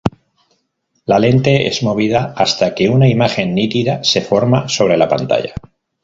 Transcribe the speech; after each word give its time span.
La 1.05 1.19
lente 1.19 1.67
es 1.67 1.83
movida 1.83 2.33
hasta 2.35 2.73
que 2.73 2.89
una 2.89 3.07
imagen 3.07 3.53
nítida 3.53 4.03
se 4.03 4.21
forma 4.21 4.67
sobre 4.67 4.97
la 4.97 5.07
pantalla. 5.07 5.53